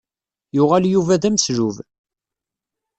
[0.55, 1.77] Yuɣal Yuba d ameslub.